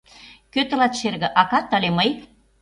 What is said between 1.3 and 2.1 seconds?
акат але мый?